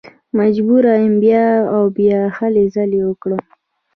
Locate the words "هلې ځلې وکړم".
2.37-3.43